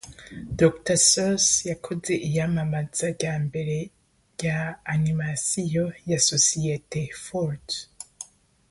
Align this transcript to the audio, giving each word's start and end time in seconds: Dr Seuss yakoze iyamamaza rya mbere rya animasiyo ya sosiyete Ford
Dr 0.59 0.97
Seuss 1.09 1.47
yakoze 1.69 2.13
iyamamaza 2.27 3.05
rya 3.17 3.33
mbere 3.45 3.75
rya 4.33 4.59
animasiyo 4.93 5.85
ya 6.09 6.19
sosiyete 6.29 7.01
Ford 7.23 7.65